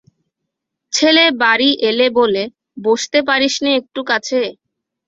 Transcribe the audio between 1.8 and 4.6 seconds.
এলে বলে, বসতে পারিসনে একটু কাছে।